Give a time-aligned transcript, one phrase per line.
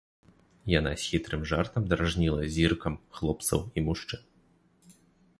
[0.79, 4.21] Яна з хітрым жартам дражніла зіркам хлопцаў і мужчын.